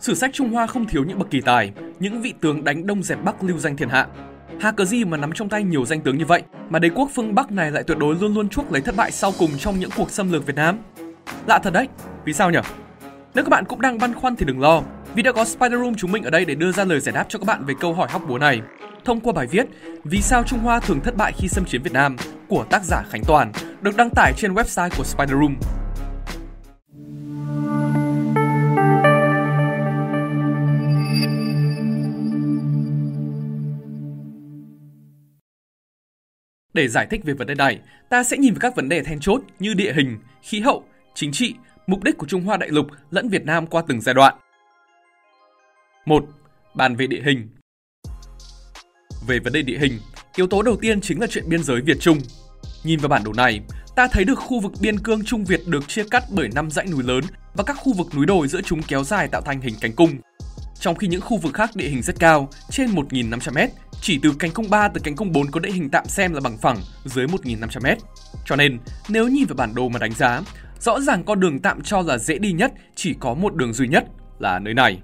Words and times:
Sử 0.00 0.14
sách 0.14 0.30
Trung 0.32 0.50
Hoa 0.50 0.66
không 0.66 0.86
thiếu 0.86 1.04
những 1.04 1.18
bậc 1.18 1.30
kỳ 1.30 1.40
tài, 1.40 1.72
những 1.98 2.22
vị 2.22 2.34
tướng 2.40 2.64
đánh 2.64 2.86
đông 2.86 3.02
dẹp 3.02 3.24
Bắc 3.24 3.44
lưu 3.44 3.58
danh 3.58 3.76
thiên 3.76 3.88
hạ. 3.88 4.06
Hà 4.60 4.72
cớ 4.72 4.84
gì 4.84 5.04
mà 5.04 5.16
nắm 5.16 5.32
trong 5.32 5.48
tay 5.48 5.62
nhiều 5.62 5.84
danh 5.84 6.00
tướng 6.00 6.18
như 6.18 6.24
vậy, 6.26 6.42
mà 6.70 6.78
đế 6.78 6.90
quốc 6.90 7.10
phương 7.14 7.34
Bắc 7.34 7.52
này 7.52 7.70
lại 7.70 7.82
tuyệt 7.82 7.98
đối 7.98 8.14
luôn 8.14 8.34
luôn 8.34 8.48
chuốc 8.48 8.72
lấy 8.72 8.82
thất 8.82 8.96
bại 8.96 9.12
sau 9.12 9.32
cùng 9.38 9.50
trong 9.58 9.80
những 9.80 9.90
cuộc 9.96 10.10
xâm 10.10 10.32
lược 10.32 10.46
Việt 10.46 10.56
Nam? 10.56 10.78
Lạ 11.46 11.58
thật 11.58 11.72
đấy, 11.72 11.88
vì 12.24 12.32
sao 12.32 12.50
nhỉ? 12.50 12.58
Nếu 13.34 13.44
các 13.44 13.48
bạn 13.48 13.64
cũng 13.64 13.80
đang 13.80 13.98
băn 13.98 14.14
khoăn 14.14 14.36
thì 14.36 14.46
đừng 14.46 14.60
lo, 14.60 14.82
vì 15.14 15.22
đã 15.22 15.32
có 15.32 15.44
Spider 15.44 15.80
Room 15.80 15.94
chúng 15.94 16.12
mình 16.12 16.22
ở 16.22 16.30
đây 16.30 16.44
để 16.44 16.54
đưa 16.54 16.72
ra 16.72 16.84
lời 16.84 17.00
giải 17.00 17.12
đáp 17.12 17.24
cho 17.28 17.38
các 17.38 17.46
bạn 17.46 17.64
về 17.64 17.74
câu 17.80 17.94
hỏi 17.94 18.08
hóc 18.10 18.22
búa 18.28 18.38
này. 18.38 18.60
Thông 19.04 19.20
qua 19.20 19.32
bài 19.32 19.46
viết 19.46 19.66
Vì 20.04 20.20
sao 20.20 20.42
Trung 20.42 20.58
Hoa 20.58 20.80
thường 20.80 21.00
thất 21.00 21.16
bại 21.16 21.32
khi 21.36 21.48
xâm 21.48 21.64
chiếm 21.64 21.82
Việt 21.82 21.92
Nam 21.92 22.16
của 22.48 22.64
tác 22.70 22.84
giả 22.84 23.02
Khánh 23.10 23.22
Toàn 23.26 23.52
được 23.80 23.96
đăng 23.96 24.10
tải 24.16 24.32
trên 24.36 24.54
website 24.54 24.90
của 24.96 25.04
Spider 25.04 25.30
Room. 25.40 25.79
Để 36.74 36.88
giải 36.88 37.06
thích 37.10 37.20
về 37.24 37.34
vấn 37.34 37.46
đề 37.46 37.54
này, 37.54 37.78
ta 38.08 38.22
sẽ 38.22 38.36
nhìn 38.36 38.54
vào 38.54 38.60
các 38.60 38.76
vấn 38.76 38.88
đề 38.88 39.02
then 39.02 39.20
chốt 39.20 39.42
như 39.58 39.74
địa 39.74 39.92
hình, 39.92 40.18
khí 40.42 40.60
hậu, 40.60 40.84
chính 41.14 41.32
trị, 41.32 41.54
mục 41.86 42.04
đích 42.04 42.18
của 42.18 42.26
Trung 42.26 42.44
Hoa 42.44 42.56
đại 42.56 42.68
lục 42.68 42.86
lẫn 43.10 43.28
Việt 43.28 43.44
Nam 43.44 43.66
qua 43.66 43.82
từng 43.88 44.00
giai 44.00 44.14
đoạn. 44.14 44.34
1. 46.06 46.24
Bàn 46.74 46.96
về 46.96 47.06
địa 47.06 47.22
hình 47.24 47.48
Về 49.26 49.38
vấn 49.38 49.52
đề 49.52 49.62
địa 49.62 49.78
hình, 49.78 49.98
yếu 50.36 50.46
tố 50.46 50.62
đầu 50.62 50.76
tiên 50.76 51.00
chính 51.00 51.20
là 51.20 51.26
chuyện 51.26 51.48
biên 51.48 51.62
giới 51.62 51.80
Việt 51.80 51.96
Trung. 52.00 52.18
Nhìn 52.84 52.98
vào 52.98 53.08
bản 53.08 53.24
đồ 53.24 53.32
này, 53.32 53.60
ta 53.96 54.08
thấy 54.12 54.24
được 54.24 54.38
khu 54.38 54.60
vực 54.60 54.72
biên 54.80 54.98
cương 54.98 55.24
Trung 55.24 55.44
Việt 55.44 55.60
được 55.66 55.88
chia 55.88 56.04
cắt 56.10 56.24
bởi 56.30 56.48
năm 56.54 56.70
dãy 56.70 56.86
núi 56.86 57.02
lớn 57.02 57.24
và 57.54 57.64
các 57.64 57.76
khu 57.80 57.92
vực 57.92 58.06
núi 58.14 58.26
đồi 58.26 58.48
giữa 58.48 58.60
chúng 58.60 58.82
kéo 58.82 59.04
dài 59.04 59.28
tạo 59.28 59.40
thành 59.40 59.60
hình 59.60 59.74
cánh 59.80 59.92
cung. 59.92 60.10
Trong 60.80 60.94
khi 60.94 61.06
những 61.06 61.20
khu 61.20 61.36
vực 61.36 61.54
khác 61.54 61.70
địa 61.74 61.88
hình 61.88 62.02
rất 62.02 62.18
cao, 62.18 62.48
trên 62.70 62.90
1.500m, 62.90 63.68
chỉ 64.00 64.18
từ 64.22 64.32
cánh 64.38 64.50
cung 64.50 64.70
3 64.70 64.88
tới 64.88 65.00
cánh 65.04 65.16
cung 65.16 65.32
4 65.32 65.50
có 65.50 65.60
địa 65.60 65.72
hình 65.72 65.90
tạm 65.90 66.04
xem 66.06 66.32
là 66.32 66.40
bằng 66.40 66.58
phẳng 66.58 66.76
dưới 67.04 67.26
1.500m. 67.26 67.96
Cho 68.44 68.56
nên, 68.56 68.78
nếu 69.08 69.28
nhìn 69.28 69.46
vào 69.46 69.56
bản 69.56 69.74
đồ 69.74 69.88
mà 69.88 69.98
đánh 69.98 70.12
giá, 70.12 70.40
rõ 70.80 71.00
ràng 71.00 71.24
con 71.24 71.40
đường 71.40 71.58
tạm 71.58 71.82
cho 71.82 72.02
là 72.02 72.18
dễ 72.18 72.38
đi 72.38 72.52
nhất 72.52 72.72
chỉ 72.94 73.14
có 73.20 73.34
một 73.34 73.54
đường 73.54 73.72
duy 73.72 73.88
nhất 73.88 74.04
là 74.38 74.58
nơi 74.58 74.74
này. 74.74 74.98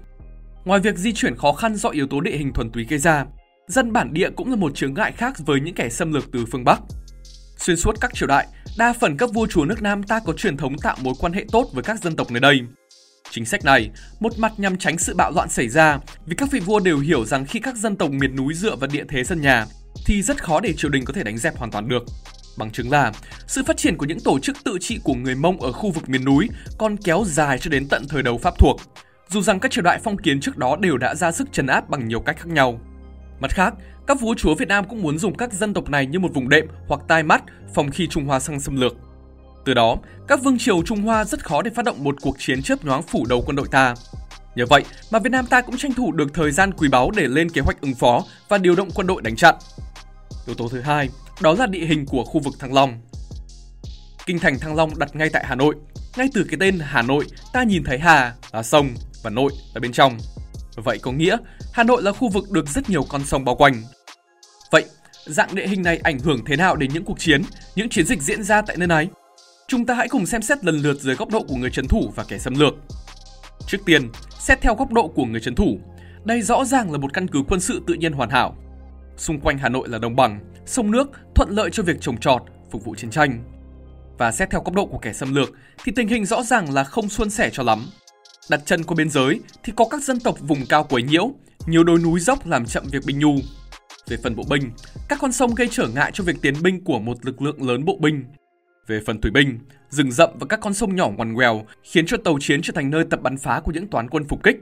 Ngoài 0.65 0.79
việc 0.79 0.97
di 0.97 1.13
chuyển 1.13 1.35
khó 1.35 1.53
khăn 1.53 1.75
do 1.75 1.89
yếu 1.89 2.07
tố 2.07 2.21
địa 2.21 2.37
hình 2.37 2.53
thuần 2.53 2.71
túy 2.71 2.85
gây 2.89 2.99
ra, 2.99 3.25
dân 3.67 3.93
bản 3.93 4.13
địa 4.13 4.29
cũng 4.35 4.49
là 4.49 4.55
một 4.55 4.75
chướng 4.75 4.93
ngại 4.93 5.11
khác 5.11 5.33
với 5.45 5.61
những 5.61 5.75
kẻ 5.75 5.89
xâm 5.89 6.13
lược 6.13 6.31
từ 6.31 6.45
phương 6.51 6.63
Bắc. 6.63 6.79
Xuyên 7.57 7.77
suốt 7.77 7.95
các 8.01 8.13
triều 8.13 8.27
đại, 8.27 8.47
đa 8.77 8.93
phần 8.93 9.17
các 9.17 9.33
vua 9.33 9.47
chúa 9.47 9.65
nước 9.65 9.81
Nam 9.81 10.03
ta 10.03 10.19
có 10.25 10.33
truyền 10.33 10.57
thống 10.57 10.77
tạo 10.77 10.95
mối 11.01 11.13
quan 11.19 11.33
hệ 11.33 11.45
tốt 11.51 11.69
với 11.73 11.83
các 11.83 11.99
dân 11.99 12.15
tộc 12.15 12.31
nơi 12.31 12.39
đây. 12.39 12.59
Chính 13.31 13.45
sách 13.45 13.65
này, 13.65 13.89
một 14.19 14.39
mặt 14.39 14.53
nhằm 14.57 14.77
tránh 14.77 14.97
sự 14.97 15.15
bạo 15.15 15.31
loạn 15.31 15.49
xảy 15.49 15.69
ra, 15.69 15.99
vì 16.25 16.35
các 16.35 16.51
vị 16.51 16.59
vua 16.59 16.79
đều 16.79 16.99
hiểu 16.99 17.25
rằng 17.25 17.45
khi 17.45 17.59
các 17.59 17.75
dân 17.75 17.95
tộc 17.95 18.11
miền 18.11 18.35
núi 18.35 18.53
dựa 18.53 18.75
vào 18.75 18.89
địa 18.93 19.03
thế 19.09 19.23
sân 19.23 19.41
nhà, 19.41 19.65
thì 20.05 20.21
rất 20.21 20.43
khó 20.43 20.59
để 20.59 20.73
triều 20.77 20.91
đình 20.91 21.05
có 21.05 21.13
thể 21.13 21.23
đánh 21.23 21.37
dẹp 21.37 21.57
hoàn 21.57 21.71
toàn 21.71 21.87
được. 21.87 22.03
Bằng 22.57 22.71
chứng 22.71 22.91
là, 22.91 23.11
sự 23.47 23.63
phát 23.63 23.77
triển 23.77 23.97
của 23.97 24.05
những 24.05 24.19
tổ 24.19 24.39
chức 24.39 24.63
tự 24.63 24.77
trị 24.81 24.99
của 25.03 25.13
người 25.13 25.35
Mông 25.35 25.61
ở 25.61 25.71
khu 25.71 25.91
vực 25.91 26.09
miền 26.09 26.25
núi 26.25 26.49
còn 26.77 26.97
kéo 26.97 27.23
dài 27.27 27.57
cho 27.57 27.69
đến 27.69 27.87
tận 27.89 28.05
thời 28.09 28.23
đầu 28.23 28.37
Pháp 28.37 28.59
thuộc, 28.59 28.81
dù 29.29 29.41
rằng 29.41 29.59
các 29.59 29.71
triều 29.71 29.83
đại 29.83 29.99
phong 30.03 30.17
kiến 30.17 30.39
trước 30.39 30.57
đó 30.57 30.75
đều 30.75 30.97
đã 30.97 31.15
ra 31.15 31.31
sức 31.31 31.47
trấn 31.51 31.67
áp 31.67 31.89
bằng 31.89 32.07
nhiều 32.07 32.19
cách 32.19 32.37
khác 32.37 32.47
nhau. 32.47 32.79
Mặt 33.39 33.51
khác, 33.51 33.73
các 34.07 34.21
vua 34.21 34.35
chúa 34.37 34.55
Việt 34.55 34.67
Nam 34.67 34.85
cũng 34.89 35.01
muốn 35.01 35.17
dùng 35.17 35.37
các 35.37 35.53
dân 35.53 35.73
tộc 35.73 35.89
này 35.89 36.05
như 36.05 36.19
một 36.19 36.33
vùng 36.33 36.49
đệm 36.49 36.65
hoặc 36.87 37.01
tai 37.07 37.23
mắt 37.23 37.43
phòng 37.73 37.91
khi 37.91 38.07
Trung 38.07 38.25
Hoa 38.25 38.39
sang 38.39 38.59
xâm 38.59 38.75
lược. 38.75 38.93
Từ 39.67 39.73
đó, 39.73 39.97
các 40.27 40.43
vương 40.43 40.57
triều 40.57 40.83
Trung 40.83 41.01
Hoa 41.01 41.25
rất 41.25 41.45
khó 41.45 41.61
để 41.61 41.71
phát 41.75 41.85
động 41.85 42.03
một 42.03 42.15
cuộc 42.21 42.35
chiến 42.39 42.61
chớp 42.61 42.85
nhoáng 42.85 43.03
phủ 43.03 43.25
đầu 43.29 43.43
quân 43.45 43.55
đội 43.55 43.67
ta. 43.71 43.95
Nhờ 44.55 44.65
vậy 44.69 44.83
mà 45.11 45.19
Việt 45.19 45.29
Nam 45.29 45.45
ta 45.45 45.61
cũng 45.61 45.77
tranh 45.77 45.93
thủ 45.93 46.11
được 46.11 46.33
thời 46.33 46.51
gian 46.51 46.71
quý 46.73 46.89
báu 46.89 47.11
để 47.11 47.27
lên 47.27 47.49
kế 47.49 47.61
hoạch 47.61 47.81
ứng 47.81 47.95
phó 47.95 48.23
và 48.49 48.57
điều 48.57 48.75
động 48.75 48.89
quân 48.95 49.07
đội 49.07 49.21
đánh 49.21 49.35
chặn. 49.35 49.55
Yếu 50.45 50.55
tố 50.55 50.69
thứ 50.69 50.81
hai, 50.81 51.09
đó 51.41 51.53
là 51.53 51.65
địa 51.65 51.85
hình 51.85 52.05
của 52.05 52.23
khu 52.23 52.39
vực 52.39 52.53
Thăng 52.59 52.73
Long. 52.73 53.01
Kinh 54.25 54.39
thành 54.39 54.59
Thăng 54.59 54.75
Long 54.75 54.99
đặt 54.99 55.15
ngay 55.15 55.29
tại 55.29 55.43
Hà 55.47 55.55
Nội. 55.55 55.75
Ngay 56.17 56.29
từ 56.33 56.45
cái 56.49 56.57
tên 56.59 56.79
Hà 56.81 57.01
Nội, 57.01 57.25
ta 57.53 57.63
nhìn 57.63 57.83
thấy 57.83 57.99
Hà 57.99 58.33
là 58.51 58.63
sông 58.63 58.89
và 59.23 59.29
Nội 59.29 59.51
là 59.73 59.79
bên 59.79 59.91
trong. 59.91 60.17
Vậy 60.75 60.99
có 61.01 61.11
nghĩa 61.11 61.37
Hà 61.73 61.83
Nội 61.83 62.03
là 62.03 62.11
khu 62.11 62.29
vực 62.29 62.51
được 62.51 62.69
rất 62.69 62.89
nhiều 62.89 63.03
con 63.09 63.25
sông 63.25 63.45
bao 63.45 63.55
quanh. 63.55 63.83
Vậy, 64.71 64.85
dạng 65.25 65.55
địa 65.55 65.67
hình 65.67 65.83
này 65.83 65.97
ảnh 65.97 66.19
hưởng 66.19 66.45
thế 66.45 66.55
nào 66.55 66.75
đến 66.75 66.93
những 66.93 67.05
cuộc 67.05 67.19
chiến, 67.19 67.41
những 67.75 67.89
chiến 67.89 68.05
dịch 68.05 68.21
diễn 68.21 68.43
ra 68.43 68.61
tại 68.61 68.77
nơi 68.77 68.87
này? 68.87 69.07
Chúng 69.71 69.85
ta 69.85 69.93
hãy 69.93 70.07
cùng 70.07 70.25
xem 70.25 70.41
xét 70.41 70.65
lần 70.65 70.75
lượt 70.75 71.01
dưới 71.01 71.15
góc 71.15 71.29
độ 71.29 71.43
của 71.47 71.55
người 71.55 71.69
trấn 71.69 71.87
thủ 71.87 72.11
và 72.15 72.23
kẻ 72.27 72.37
xâm 72.37 72.59
lược. 72.59 72.73
Trước 73.67 73.77
tiên, 73.85 74.09
xét 74.39 74.61
theo 74.61 74.75
góc 74.75 74.91
độ 74.91 75.07
của 75.07 75.25
người 75.25 75.41
trấn 75.41 75.55
thủ, 75.55 75.79
đây 76.25 76.41
rõ 76.41 76.65
ràng 76.65 76.91
là 76.91 76.97
một 76.97 77.13
căn 77.13 77.27
cứ 77.27 77.43
quân 77.47 77.59
sự 77.59 77.81
tự 77.87 77.93
nhiên 77.93 78.13
hoàn 78.13 78.29
hảo. 78.29 78.55
Xung 79.17 79.39
quanh 79.39 79.57
Hà 79.57 79.69
Nội 79.69 79.89
là 79.89 79.97
đồng 79.97 80.15
bằng, 80.15 80.39
sông 80.65 80.91
nước 80.91 81.11
thuận 81.35 81.49
lợi 81.49 81.69
cho 81.71 81.83
việc 81.83 81.97
trồng 82.01 82.17
trọt, 82.17 82.41
phục 82.71 82.85
vụ 82.85 82.95
chiến 82.95 83.09
tranh. 83.09 83.43
Và 84.17 84.31
xét 84.31 84.49
theo 84.49 84.61
góc 84.61 84.73
độ 84.73 84.85
của 84.85 84.97
kẻ 84.97 85.13
xâm 85.13 85.35
lược 85.35 85.49
thì 85.83 85.91
tình 85.95 86.07
hình 86.07 86.25
rõ 86.25 86.43
ràng 86.43 86.73
là 86.73 86.83
không 86.83 87.09
suôn 87.09 87.29
sẻ 87.29 87.49
cho 87.53 87.63
lắm. 87.63 87.85
Đặt 88.49 88.61
chân 88.65 88.83
qua 88.83 88.95
biên 88.95 89.09
giới 89.09 89.39
thì 89.63 89.73
có 89.75 89.85
các 89.91 90.03
dân 90.03 90.19
tộc 90.19 90.37
vùng 90.41 90.65
cao 90.69 90.83
quấy 90.83 91.03
nhiễu, 91.03 91.31
nhiều 91.65 91.83
đồi 91.83 91.99
núi 91.99 92.19
dốc 92.19 92.47
làm 92.47 92.65
chậm 92.65 92.83
việc 92.91 93.05
binh 93.05 93.19
nhu. 93.19 93.35
Về 94.07 94.17
phần 94.23 94.35
bộ 94.35 94.43
binh, 94.49 94.71
các 95.09 95.19
con 95.21 95.31
sông 95.31 95.55
gây 95.55 95.67
trở 95.71 95.87
ngại 95.87 96.11
cho 96.13 96.23
việc 96.23 96.35
tiến 96.41 96.53
binh 96.63 96.83
của 96.83 96.99
một 96.99 97.25
lực 97.25 97.41
lượng 97.41 97.67
lớn 97.67 97.85
bộ 97.85 97.97
binh. 98.01 98.23
Về 98.87 99.01
phần 99.05 99.21
thủy 99.21 99.31
binh, 99.31 99.59
rừng 99.89 100.11
rậm 100.11 100.29
và 100.39 100.45
các 100.49 100.59
con 100.61 100.73
sông 100.73 100.95
nhỏ 100.95 101.09
ngoằn 101.09 101.33
ngoèo 101.33 101.65
khiến 101.83 102.05
cho 102.05 102.17
tàu 102.17 102.37
chiến 102.39 102.61
trở 102.61 102.73
thành 102.75 102.89
nơi 102.89 103.03
tập 103.09 103.21
bắn 103.21 103.37
phá 103.37 103.61
của 103.63 103.71
những 103.71 103.87
toán 103.87 104.09
quân 104.09 104.23
phục 104.27 104.43
kích. 104.43 104.55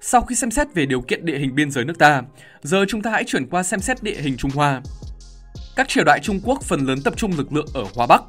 Sau 0.00 0.20
khi 0.20 0.34
xem 0.34 0.50
xét 0.50 0.66
về 0.74 0.86
điều 0.86 1.00
kiện 1.00 1.24
địa 1.24 1.38
hình 1.38 1.54
biên 1.54 1.70
giới 1.70 1.84
nước 1.84 1.98
ta, 1.98 2.22
giờ 2.62 2.84
chúng 2.88 3.02
ta 3.02 3.10
hãy 3.10 3.24
chuyển 3.26 3.46
qua 3.46 3.62
xem 3.62 3.80
xét 3.80 4.02
địa 4.02 4.16
hình 4.20 4.36
Trung 4.36 4.50
Hoa. 4.54 4.82
Các 5.76 5.88
triều 5.88 6.04
đại 6.04 6.20
Trung 6.22 6.40
Quốc 6.44 6.62
phần 6.62 6.86
lớn 6.86 6.98
tập 7.04 7.14
trung 7.16 7.32
lực 7.36 7.52
lượng 7.52 7.66
ở 7.74 7.84
Hoa 7.94 8.06
Bắc. 8.06 8.22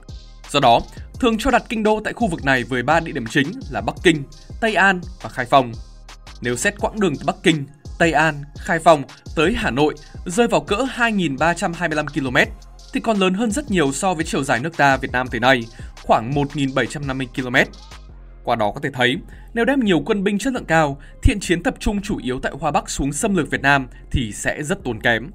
Do 0.50 0.59
đó, 0.59 0.79
thường 1.19 1.38
cho 1.38 1.52
đặt 1.52 1.63
kinh 1.69 1.84
đô 1.84 2.02
tại 2.03 2.13
khu 2.13 2.28
vực 2.28 2.46
này 2.46 2.63
với 2.63 2.84
ba 2.84 3.00
địa 3.00 3.12
điểm 3.12 3.25
chính 3.25 3.52
là 3.72 3.81
Bắc 3.81 3.96
Kinh, 4.03 4.23
Tây 4.62 4.75
An 4.75 5.02
và 5.22 5.29
Khai 5.29 5.46
Phong. 5.50 5.72
Nếu 6.41 6.56
xét 6.56 6.73
quãng 6.79 7.00
đường 7.00 7.13
từ 7.16 7.23
Bắc 7.25 7.35
Kinh, 7.44 7.66
Tây 8.00 8.12
An, 8.12 8.44
Khai 8.57 8.79
Phong 8.79 9.03
tới 9.35 9.53
Hà 9.57 9.72
Nội 9.72 9.96
rơi 10.25 10.47
vào 10.47 10.62
cỡ 10.62 10.75
2.325 10.96 12.06
km 12.06 12.52
thì 12.95 13.01
còn 13.01 13.17
lớn 13.17 13.33
hơn 13.33 13.51
rất 13.51 13.72
nhiều 13.72 13.91
so 13.91 14.13
với 14.13 14.25
chiều 14.25 14.44
dài 14.44 14.59
nước 14.59 14.78
ta 14.78 14.97
Việt 14.97 15.11
Nam 15.11 15.28
tới 15.28 15.39
nay, 15.39 15.63
khoảng 16.03 16.31
1.750 16.31 17.25
km. 17.35 17.72
Qua 18.44 18.56
đó 18.56 18.72
có 18.75 18.79
thể 18.83 18.89
thấy, 18.94 19.17
nếu 19.53 19.66
đem 19.66 19.79
nhiều 19.79 20.03
quân 20.06 20.23
binh 20.23 20.38
chất 20.38 20.53
lượng 20.53 20.66
cao, 20.66 21.01
thiện 21.23 21.39
chiến 21.39 21.63
tập 21.63 21.75
trung 21.79 22.01
chủ 22.01 22.17
yếu 22.23 22.39
tại 22.39 22.51
Hoa 22.59 22.72
Bắc 22.72 22.89
xuống 22.89 23.13
xâm 23.13 23.35
lược 23.35 23.51
Việt 23.51 23.61
Nam 23.61 23.88
thì 24.11 24.31
sẽ 24.31 24.63
rất 24.63 24.84
tốn 24.84 25.01
kém. 25.01 25.31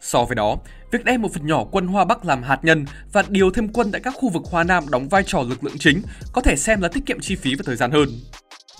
So 0.00 0.24
với 0.24 0.34
đó, 0.34 0.56
việc 0.92 1.04
đem 1.04 1.22
một 1.22 1.32
phần 1.34 1.46
nhỏ 1.46 1.64
quân 1.64 1.86
Hoa 1.86 2.04
Bắc 2.04 2.24
làm 2.24 2.42
hạt 2.42 2.58
nhân 2.62 2.84
và 3.12 3.24
điều 3.28 3.50
thêm 3.50 3.68
quân 3.72 3.92
tại 3.92 4.00
các 4.00 4.14
khu 4.16 4.28
vực 4.28 4.42
Hoa 4.50 4.64
Nam 4.64 4.84
đóng 4.90 5.08
vai 5.08 5.22
trò 5.26 5.42
lực 5.48 5.64
lượng 5.64 5.78
chính 5.78 6.02
có 6.32 6.40
thể 6.40 6.56
xem 6.56 6.80
là 6.80 6.88
tiết 6.88 7.06
kiệm 7.06 7.20
chi 7.20 7.34
phí 7.36 7.54
và 7.54 7.62
thời 7.66 7.76
gian 7.76 7.90
hơn. 7.90 8.08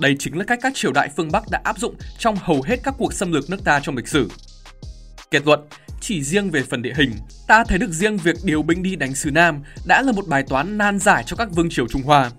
Đây 0.00 0.16
chính 0.18 0.38
là 0.38 0.44
cách 0.44 0.58
các 0.62 0.72
triều 0.74 0.92
đại 0.92 1.10
phương 1.16 1.32
Bắc 1.32 1.44
đã 1.50 1.60
áp 1.64 1.78
dụng 1.78 1.94
trong 2.18 2.36
hầu 2.36 2.62
hết 2.62 2.80
các 2.82 2.94
cuộc 2.98 3.12
xâm 3.12 3.32
lược 3.32 3.50
nước 3.50 3.64
ta 3.64 3.80
trong 3.80 3.96
lịch 3.96 4.08
sử. 4.08 4.28
Kết 5.30 5.46
luận, 5.46 5.60
chỉ 6.06 6.22
riêng 6.22 6.50
về 6.50 6.62
phần 6.62 6.82
địa 6.82 6.92
hình, 6.96 7.10
ta 7.46 7.64
thấy 7.64 7.78
được 7.78 7.90
riêng 7.90 8.16
việc 8.16 8.36
điều 8.44 8.62
binh 8.62 8.82
đi 8.82 8.96
đánh 8.96 9.14
xứ 9.14 9.30
Nam 9.30 9.62
đã 9.86 10.02
là 10.02 10.12
một 10.12 10.26
bài 10.28 10.42
toán 10.42 10.78
nan 10.78 10.98
giải 10.98 11.22
cho 11.26 11.36
các 11.36 11.48
vương 11.52 11.70
triều 11.70 11.88
Trung 11.88 12.02
Hoa. 12.02 12.30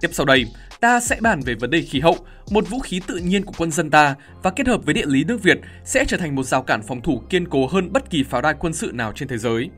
Tiếp 0.00 0.08
sau 0.12 0.26
đây, 0.26 0.46
ta 0.80 1.00
sẽ 1.00 1.16
bàn 1.20 1.40
về 1.40 1.54
vấn 1.54 1.70
đề 1.70 1.82
khí 1.82 2.00
hậu, 2.00 2.16
một 2.50 2.70
vũ 2.70 2.78
khí 2.78 3.00
tự 3.06 3.16
nhiên 3.16 3.44
của 3.44 3.52
quân 3.58 3.70
dân 3.70 3.90
ta 3.90 4.14
và 4.42 4.50
kết 4.50 4.66
hợp 4.66 4.84
với 4.84 4.94
địa 4.94 5.06
lý 5.06 5.24
nước 5.24 5.42
Việt 5.42 5.58
sẽ 5.84 6.04
trở 6.08 6.16
thành 6.16 6.34
một 6.34 6.42
rào 6.42 6.62
cản 6.62 6.82
phòng 6.82 7.00
thủ 7.00 7.22
kiên 7.30 7.48
cố 7.48 7.66
hơn 7.66 7.92
bất 7.92 8.10
kỳ 8.10 8.22
pháo 8.22 8.42
đài 8.42 8.54
quân 8.58 8.72
sự 8.72 8.90
nào 8.94 9.12
trên 9.14 9.28
thế 9.28 9.38
giới. 9.38 9.70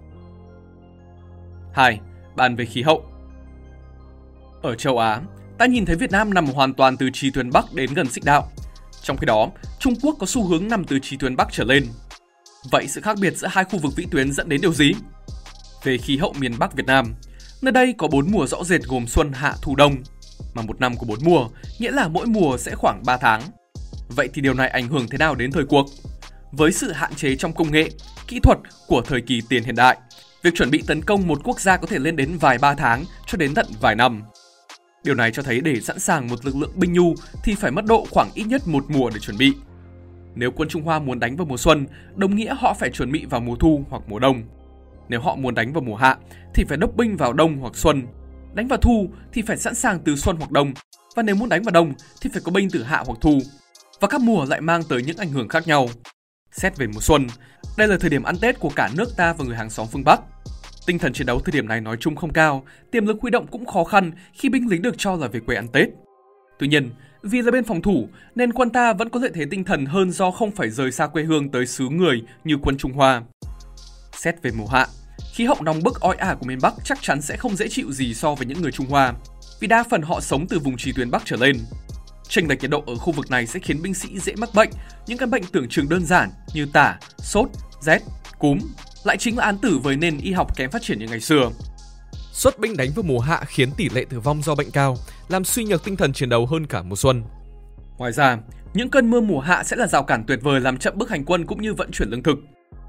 2. 1.72 2.00
Bàn 2.36 2.56
về 2.56 2.64
khí 2.64 2.82
hậu 2.82 3.04
Ở 4.62 4.74
châu 4.74 4.98
Á, 4.98 5.20
ta 5.58 5.66
nhìn 5.66 5.86
thấy 5.86 5.96
Việt 5.96 6.10
Nam 6.10 6.34
nằm 6.34 6.46
hoàn 6.46 6.74
toàn 6.74 6.96
từ 6.96 7.10
trì 7.12 7.30
thuyền 7.30 7.50
Bắc 7.52 7.64
đến 7.74 7.94
gần 7.94 8.08
xích 8.08 8.24
đạo. 8.24 8.50
Trong 9.02 9.16
khi 9.16 9.26
đó, 9.26 9.50
Trung 9.78 9.94
Quốc 10.02 10.16
có 10.18 10.26
xu 10.26 10.46
hướng 10.46 10.68
nằm 10.68 10.84
từ 10.84 10.98
trì 10.98 11.16
thuyền 11.16 11.36
Bắc 11.36 11.48
trở 11.52 11.64
lên. 11.64 11.84
Vậy 12.70 12.88
sự 12.88 13.00
khác 13.00 13.16
biệt 13.20 13.36
giữa 13.36 13.48
hai 13.50 13.64
khu 13.64 13.78
vực 13.78 13.92
vĩ 13.96 14.06
tuyến 14.10 14.32
dẫn 14.32 14.48
đến 14.48 14.60
điều 14.60 14.72
gì? 14.72 14.92
Về 15.84 15.98
khí 15.98 16.16
hậu 16.16 16.32
miền 16.32 16.58
Bắc 16.58 16.74
Việt 16.74 16.86
Nam, 16.86 17.14
nơi 17.62 17.72
đây 17.72 17.94
có 17.98 18.08
bốn 18.08 18.32
mùa 18.32 18.46
rõ 18.46 18.64
rệt 18.64 18.82
gồm 18.82 19.06
xuân, 19.06 19.32
hạ, 19.32 19.54
thu, 19.62 19.76
đông, 19.76 19.96
mà 20.54 20.62
một 20.62 20.80
năm 20.80 20.96
có 20.96 21.06
bốn 21.08 21.18
mùa, 21.22 21.48
nghĩa 21.78 21.90
là 21.90 22.08
mỗi 22.08 22.26
mùa 22.26 22.56
sẽ 22.58 22.74
khoảng 22.74 23.02
3 23.06 23.16
tháng. 23.16 23.42
Vậy 24.08 24.28
thì 24.34 24.42
điều 24.42 24.54
này 24.54 24.68
ảnh 24.68 24.88
hưởng 24.88 25.06
thế 25.10 25.18
nào 25.18 25.34
đến 25.34 25.52
thời 25.52 25.64
cuộc? 25.64 25.86
Với 26.52 26.72
sự 26.72 26.92
hạn 26.92 27.14
chế 27.14 27.36
trong 27.36 27.52
công 27.52 27.70
nghệ, 27.70 27.90
kỹ 28.28 28.40
thuật 28.42 28.58
của 28.86 29.02
thời 29.02 29.20
kỳ 29.20 29.40
tiền 29.48 29.64
hiện 29.64 29.74
đại, 29.74 29.96
việc 30.42 30.54
chuẩn 30.54 30.70
bị 30.70 30.82
tấn 30.86 31.02
công 31.02 31.26
một 31.26 31.40
quốc 31.44 31.60
gia 31.60 31.76
có 31.76 31.86
thể 31.86 31.98
lên 31.98 32.16
đến 32.16 32.38
vài 32.38 32.58
ba 32.58 32.74
tháng 32.74 33.04
cho 33.26 33.36
đến 33.36 33.54
tận 33.54 33.66
vài 33.80 33.94
năm. 33.94 34.22
Điều 35.04 35.14
này 35.14 35.30
cho 35.30 35.42
thấy 35.42 35.60
để 35.60 35.80
sẵn 35.80 35.98
sàng 35.98 36.28
một 36.28 36.44
lực 36.44 36.56
lượng 36.56 36.72
binh 36.74 36.92
nhu 36.92 37.14
thì 37.44 37.54
phải 37.54 37.70
mất 37.70 37.84
độ 37.84 38.06
khoảng 38.10 38.30
ít 38.34 38.44
nhất 38.44 38.68
một 38.68 38.84
mùa 38.88 39.10
để 39.10 39.20
chuẩn 39.20 39.38
bị. 39.38 39.52
Nếu 40.34 40.50
quân 40.50 40.68
Trung 40.68 40.82
Hoa 40.82 40.98
muốn 40.98 41.20
đánh 41.20 41.36
vào 41.36 41.46
mùa 41.46 41.56
xuân, 41.56 41.86
đồng 42.16 42.36
nghĩa 42.36 42.54
họ 42.58 42.74
phải 42.74 42.90
chuẩn 42.90 43.12
bị 43.12 43.26
vào 43.26 43.40
mùa 43.40 43.56
thu 43.56 43.84
hoặc 43.90 44.02
mùa 44.06 44.18
đông. 44.18 44.42
Nếu 45.08 45.20
họ 45.20 45.36
muốn 45.36 45.54
đánh 45.54 45.72
vào 45.72 45.82
mùa 45.82 45.96
hạ 45.96 46.16
thì 46.54 46.64
phải 46.68 46.78
đốc 46.78 46.96
binh 46.96 47.16
vào 47.16 47.32
đông 47.32 47.58
hoặc 47.58 47.76
xuân. 47.76 48.02
Đánh 48.54 48.68
vào 48.68 48.78
thu 48.78 49.08
thì 49.32 49.42
phải 49.42 49.56
sẵn 49.56 49.74
sàng 49.74 49.98
từ 50.04 50.16
xuân 50.16 50.36
hoặc 50.36 50.50
đông, 50.50 50.72
và 51.16 51.22
nếu 51.22 51.34
muốn 51.34 51.48
đánh 51.48 51.62
vào 51.62 51.72
đông 51.72 51.92
thì 52.20 52.30
phải 52.32 52.42
có 52.44 52.52
binh 52.52 52.68
từ 52.72 52.82
hạ 52.82 53.02
hoặc 53.06 53.18
thu. 53.20 53.38
và 54.00 54.08
các 54.08 54.20
mùa 54.20 54.44
lại 54.44 54.60
mang 54.60 54.82
tới 54.88 55.02
những 55.02 55.16
ảnh 55.16 55.28
hưởng 55.28 55.48
khác 55.48 55.66
nhau. 55.66 55.88
Xét 56.50 56.76
về 56.76 56.86
mùa 56.86 57.00
xuân, 57.00 57.26
đây 57.78 57.88
là 57.88 57.96
thời 58.00 58.10
điểm 58.10 58.22
ăn 58.22 58.36
Tết 58.40 58.60
của 58.60 58.70
cả 58.76 58.90
nước 58.96 59.16
ta 59.16 59.32
và 59.32 59.44
người 59.44 59.56
hàng 59.56 59.70
xóm 59.70 59.86
phương 59.92 60.04
Bắc. 60.04 60.20
Tinh 60.86 60.98
thần 60.98 61.12
chiến 61.12 61.26
đấu 61.26 61.40
thời 61.40 61.52
điểm 61.52 61.68
này 61.68 61.80
nói 61.80 61.96
chung 62.00 62.16
không 62.16 62.32
cao, 62.32 62.64
tiềm 62.90 63.06
lực 63.06 63.16
huy 63.20 63.30
động 63.30 63.46
cũng 63.46 63.66
khó 63.66 63.84
khăn 63.84 64.12
khi 64.32 64.48
binh 64.48 64.68
lính 64.68 64.82
được 64.82 64.94
cho 64.98 65.16
là 65.16 65.28
về 65.28 65.40
quê 65.40 65.56
ăn 65.56 65.68
Tết. 65.68 65.88
Tuy 66.58 66.68
nhiên, 66.68 66.90
vì 67.24 67.42
là 67.42 67.50
bên 67.50 67.64
phòng 67.64 67.82
thủ 67.82 68.08
nên 68.34 68.52
quân 68.52 68.70
ta 68.70 68.92
vẫn 68.92 69.08
có 69.08 69.20
lợi 69.20 69.30
thế 69.34 69.44
tinh 69.50 69.64
thần 69.64 69.86
hơn 69.86 70.10
do 70.10 70.30
không 70.30 70.50
phải 70.50 70.70
rời 70.70 70.92
xa 70.92 71.06
quê 71.06 71.22
hương 71.22 71.50
tới 71.50 71.66
xứ 71.66 71.88
người 71.88 72.22
như 72.44 72.56
quân 72.62 72.76
Trung 72.76 72.92
Hoa. 72.92 73.22
Xét 74.12 74.42
về 74.42 74.50
mùa 74.50 74.66
hạ, 74.66 74.86
khí 75.34 75.44
hậu 75.44 75.56
nóng 75.62 75.82
bức 75.82 76.00
oi 76.00 76.16
ả 76.16 76.34
của 76.34 76.46
miền 76.46 76.58
Bắc 76.62 76.74
chắc 76.84 77.02
chắn 77.02 77.22
sẽ 77.22 77.36
không 77.36 77.56
dễ 77.56 77.68
chịu 77.68 77.92
gì 77.92 78.14
so 78.14 78.34
với 78.34 78.46
những 78.46 78.62
người 78.62 78.72
Trung 78.72 78.86
Hoa, 78.86 79.14
vì 79.60 79.68
đa 79.68 79.84
phần 79.90 80.02
họ 80.02 80.20
sống 80.20 80.46
từ 80.48 80.58
vùng 80.58 80.76
trì 80.76 80.92
tuyến 80.92 81.10
Bắc 81.10 81.22
trở 81.24 81.36
lên. 81.36 81.56
Chênh 82.28 82.48
lệch 82.48 82.60
nhiệt 82.60 82.70
độ 82.70 82.84
ở 82.86 82.94
khu 82.94 83.12
vực 83.12 83.30
này 83.30 83.46
sẽ 83.46 83.60
khiến 83.60 83.82
binh 83.82 83.94
sĩ 83.94 84.20
dễ 84.20 84.34
mắc 84.36 84.50
bệnh, 84.54 84.70
những 85.06 85.18
căn 85.18 85.30
bệnh 85.30 85.42
tưởng 85.52 85.68
chừng 85.68 85.88
đơn 85.88 86.06
giản 86.06 86.30
như 86.54 86.66
tả, 86.72 86.98
sốt, 87.18 87.48
rét, 87.80 88.02
cúm, 88.38 88.58
lại 89.04 89.16
chính 89.16 89.38
là 89.38 89.44
án 89.44 89.58
tử 89.58 89.78
với 89.82 89.96
nền 89.96 90.18
y 90.18 90.32
học 90.32 90.56
kém 90.56 90.70
phát 90.70 90.82
triển 90.82 90.98
như 90.98 91.06
ngày 91.08 91.20
xưa. 91.20 91.50
Xuất 92.34 92.58
binh 92.58 92.76
đánh 92.76 92.90
vào 92.94 93.02
mùa 93.02 93.20
hạ 93.20 93.40
khiến 93.46 93.70
tỷ 93.76 93.88
lệ 93.88 94.04
tử 94.10 94.20
vong 94.20 94.42
do 94.42 94.54
bệnh 94.54 94.70
cao, 94.70 94.96
làm 95.28 95.44
suy 95.44 95.64
nhược 95.64 95.84
tinh 95.84 95.96
thần 95.96 96.12
chiến 96.12 96.28
đấu 96.28 96.46
hơn 96.46 96.66
cả 96.66 96.82
mùa 96.82 96.96
xuân. 96.96 97.22
Ngoài 97.98 98.12
ra, 98.12 98.38
những 98.74 98.90
cơn 98.90 99.10
mưa 99.10 99.20
mùa 99.20 99.40
hạ 99.40 99.64
sẽ 99.64 99.76
là 99.76 99.86
rào 99.86 100.02
cản 100.02 100.24
tuyệt 100.26 100.38
vời 100.42 100.60
làm 100.60 100.78
chậm 100.78 100.94
bước 100.96 101.10
hành 101.10 101.24
quân 101.24 101.46
cũng 101.46 101.62
như 101.62 101.74
vận 101.74 101.90
chuyển 101.90 102.08
lương 102.08 102.22
thực. 102.22 102.38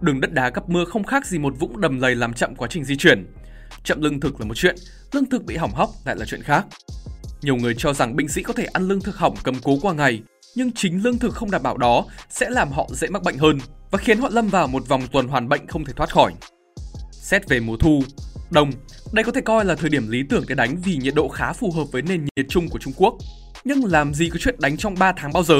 Đường 0.01 0.21
đất 0.21 0.33
đá 0.33 0.50
gặp 0.50 0.69
mưa 0.69 0.86
không 0.86 1.03
khác 1.03 1.25
gì 1.25 1.38
một 1.38 1.53
vũng 1.59 1.81
đầm 1.81 2.00
lầy 2.00 2.15
làm 2.15 2.33
chậm 2.33 2.56
quá 2.56 2.68
trình 2.71 2.83
di 2.83 2.97
chuyển. 2.97 3.25
Chậm 3.83 4.01
lương 4.01 4.19
thực 4.19 4.39
là 4.39 4.45
một 4.45 4.53
chuyện, 4.53 4.75
lương 5.12 5.30
thực 5.30 5.45
bị 5.45 5.56
hỏng 5.56 5.71
hóc 5.74 5.89
lại 6.06 6.15
là 6.15 6.25
chuyện 6.25 6.44
khác. 6.44 6.65
Nhiều 7.42 7.56
người 7.56 7.75
cho 7.77 7.94
rằng 7.94 8.15
binh 8.15 8.27
sĩ 8.27 8.44
có 8.44 8.53
thể 8.53 8.65
ăn 8.65 8.88
lương 8.88 9.01
thực 9.01 9.18
hỏng 9.18 9.36
cầm 9.44 9.56
cố 9.63 9.77
qua 9.81 9.94
ngày, 9.94 10.21
nhưng 10.56 10.71
chính 10.71 11.03
lương 11.03 11.18
thực 11.18 11.33
không 11.33 11.51
đảm 11.51 11.63
bảo 11.63 11.77
đó 11.77 12.06
sẽ 12.30 12.50
làm 12.50 12.71
họ 12.71 12.88
dễ 12.92 13.07
mắc 13.07 13.24
bệnh 13.24 13.38
hơn 13.38 13.57
và 13.92 13.97
khiến 13.97 14.19
họ 14.19 14.30
lâm 14.31 14.47
vào 14.47 14.68
một 14.68 14.88
vòng 14.88 15.01
tuần 15.12 15.27
hoàn 15.27 15.50
bệnh 15.50 15.68
không 15.68 15.86
thể 15.86 15.94
thoát 15.94 16.13
khỏi. 16.13 16.33
Xét 17.12 17.50
về 17.50 17.59
mùa 17.59 17.77
thu, 17.77 18.03
đông, 18.50 18.71
đây 19.12 19.24
có 19.24 19.31
thể 19.31 19.42
coi 19.42 19.65
là 19.65 19.75
thời 19.75 19.89
điểm 19.89 20.09
lý 20.09 20.24
tưởng 20.30 20.44
để 20.47 20.56
đánh 20.56 20.77
vì 20.83 20.97
nhiệt 20.97 21.13
độ 21.15 21.27
khá 21.27 21.53
phù 21.53 21.71
hợp 21.71 21.83
với 21.92 22.01
nền 22.01 22.25
nhiệt 22.36 22.45
chung 22.50 22.69
của 22.69 22.80
Trung 22.80 22.94
Quốc. 22.97 23.15
Nhưng 23.63 23.86
làm 23.86 24.13
gì 24.13 24.30
có 24.30 24.38
chuyện 24.39 24.56
đánh 24.59 24.77
trong 24.77 24.95
3 25.00 25.13
tháng 25.18 25.33
bao 25.33 25.44
giờ? 25.44 25.56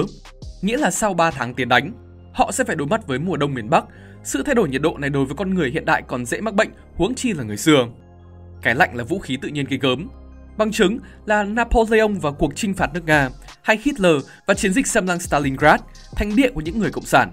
Nghĩa 0.62 0.78
là 0.78 0.92
sau 0.92 1.14
3 1.14 1.32
tháng 1.32 1.54
tiến 1.54 1.70
đánh, 1.70 1.92
họ 2.34 2.52
sẽ 2.52 2.64
phải 2.64 2.76
đối 2.76 2.88
mặt 2.88 3.08
với 3.08 3.20
mùa 3.20 3.38
đông 3.38 3.54
miền 3.54 3.70
Bắc. 3.70 3.84
Sự 4.24 4.44
thay 4.44 4.56
đổi 4.56 4.70
nhiệt 4.70 4.82
độ 4.82 4.98
này 4.98 5.10
đối 5.10 5.26
với 5.26 5.36
con 5.36 5.54
người 5.54 5.72
hiện 5.72 5.86
đại 5.86 6.04
còn 6.08 6.26
dễ 6.26 6.42
mắc 6.42 6.54
bệnh, 6.54 6.70
huống 6.96 7.16
chi 7.16 7.34
là 7.34 7.44
người 7.44 7.58
xưa. 7.58 7.88
Cái 8.62 8.76
lạnh 8.76 8.96
là 8.96 9.04
vũ 9.04 9.20
khí 9.20 9.38
tự 9.42 9.48
nhiên 9.48 9.66
gây 9.70 9.80
gớm. 9.80 10.10
Bằng 10.58 10.72
chứng 10.72 11.00
là 11.26 11.44
Napoleon 11.44 12.08
và 12.22 12.32
cuộc 12.32 12.56
chinh 12.56 12.74
phạt 12.74 12.94
nước 12.94 13.06
Nga, 13.06 13.30
hay 13.62 13.80
Hitler 13.84 14.16
và 14.46 14.54
chiến 14.54 14.74
dịch 14.74 14.88
xâm 14.88 15.08
lăng 15.08 15.20
Stalingrad, 15.20 15.82
thành 16.16 16.36
địa 16.36 16.50
của 16.54 16.62
những 16.62 16.80
người 16.80 16.92
cộng 16.92 17.06
sản. 17.06 17.32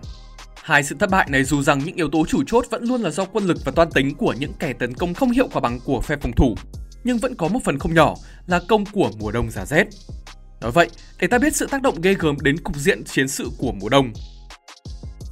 Hai 0.62 0.82
sự 0.82 0.96
thất 0.98 1.10
bại 1.10 1.26
này 1.30 1.44
dù 1.44 1.62
rằng 1.62 1.78
những 1.78 1.96
yếu 1.96 2.08
tố 2.08 2.26
chủ 2.26 2.42
chốt 2.46 2.66
vẫn 2.70 2.84
luôn 2.84 3.02
là 3.02 3.10
do 3.10 3.24
quân 3.24 3.44
lực 3.44 3.56
và 3.64 3.72
toan 3.72 3.90
tính 3.90 4.14
của 4.14 4.34
những 4.38 4.52
kẻ 4.58 4.72
tấn 4.72 4.94
công 4.94 5.14
không 5.14 5.30
hiệu 5.30 5.48
quả 5.52 5.60
bằng 5.60 5.80
của 5.84 6.00
phe 6.00 6.16
phòng 6.16 6.32
thủ, 6.32 6.54
nhưng 7.04 7.18
vẫn 7.18 7.34
có 7.34 7.48
một 7.48 7.58
phần 7.64 7.78
không 7.78 7.94
nhỏ 7.94 8.14
là 8.46 8.60
công 8.68 8.84
của 8.86 9.10
mùa 9.18 9.30
đông 9.30 9.50
giá 9.50 9.66
rét. 9.66 9.84
Nói 10.60 10.70
vậy, 10.70 10.90
để 11.20 11.26
ta 11.26 11.38
biết 11.38 11.56
sự 11.56 11.66
tác 11.66 11.82
động 11.82 12.00
ghê 12.00 12.14
gớm 12.14 12.36
đến 12.42 12.58
cục 12.58 12.76
diện 12.76 13.04
chiến 13.04 13.28
sự 13.28 13.50
của 13.58 13.72
mùa 13.72 13.88
đông. 13.88 14.12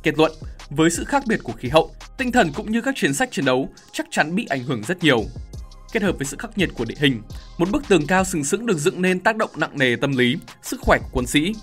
Kết 0.02 0.18
luận, 0.18 0.32
với 0.70 0.90
sự 0.90 1.04
khác 1.04 1.22
biệt 1.26 1.40
của 1.42 1.52
khí 1.52 1.68
hậu, 1.68 1.90
tinh 2.18 2.32
thần 2.32 2.52
cũng 2.54 2.72
như 2.72 2.80
các 2.80 2.94
chiến 2.96 3.14
sách 3.14 3.28
chiến 3.32 3.44
đấu 3.44 3.68
chắc 3.92 4.06
chắn 4.10 4.34
bị 4.34 4.46
ảnh 4.50 4.64
hưởng 4.64 4.82
rất 4.82 5.02
nhiều. 5.02 5.24
Kết 5.92 6.02
hợp 6.02 6.12
với 6.18 6.26
sự 6.26 6.36
khắc 6.38 6.58
nghiệt 6.58 6.68
của 6.74 6.84
địa 6.84 6.94
hình, 6.98 7.22
một 7.58 7.70
bức 7.70 7.88
tường 7.88 8.06
cao 8.06 8.24
sừng 8.24 8.44
sững 8.44 8.66
được 8.66 8.78
dựng 8.78 9.02
nên 9.02 9.20
tác 9.20 9.36
động 9.36 9.50
nặng 9.56 9.78
nề 9.78 9.96
tâm 9.96 10.16
lý, 10.16 10.36
sức 10.62 10.80
khỏe 10.80 10.98
của 10.98 11.08
quân 11.12 11.26
sĩ, 11.26 11.54